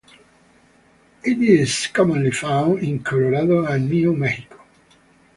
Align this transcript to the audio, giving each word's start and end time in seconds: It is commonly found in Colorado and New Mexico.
It 1.23 1.37
is 1.43 1.85
commonly 1.93 2.31
found 2.31 2.79
in 2.79 3.03
Colorado 3.03 3.65
and 3.67 3.87
New 3.87 4.15
Mexico. 4.15 4.59